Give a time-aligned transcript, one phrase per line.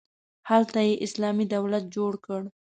[0.49, 2.41] هلته یې اسلامي دولت جوړ کړ.